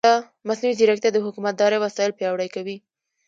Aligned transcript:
مصنوعي 0.47 0.75
ځیرکتیا 0.79 1.11
د 1.13 1.17
حکومتدارۍ 1.25 1.77
وسایل 1.81 2.11
پیاوړي 2.19 2.49
کوي. 2.55 2.77